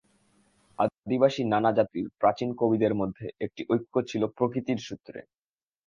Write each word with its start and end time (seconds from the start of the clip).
আদিবাসী 0.79 1.41
নানা 1.45 1.71
জাতির 1.77 2.05
প্রাচীন 2.19 2.49
কবিদের 2.57 2.93
মধ্যে 2.95 3.25
একটি 3.41 3.61
ঐক্য 3.69 3.95
ছিল 4.09 4.23
প্রকৃতির 4.37 4.79
সূত্রে। 4.79 5.19